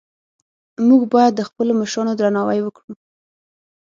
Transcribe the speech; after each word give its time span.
موږ 0.87 1.01
باید 1.13 1.33
د 1.35 1.41
خپلو 1.49 1.71
مشرانو 1.81 2.17
درناوی 2.19 2.59
وکړو 2.63 2.93